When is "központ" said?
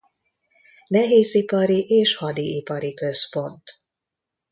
2.93-3.63